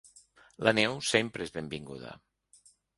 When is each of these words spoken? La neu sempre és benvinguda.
La 0.67 0.73
neu 0.79 0.97
sempre 1.11 1.47
és 1.49 1.55
benvinguda. 1.61 2.19